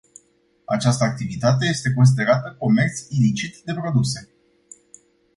[0.65, 4.29] Această activitate este considerată comerț ilicit de produse.